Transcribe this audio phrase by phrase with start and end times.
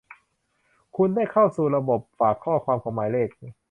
[0.95, 3.29] คุณได้เข้าสู่ระบบฝากข้อความของหมายเลข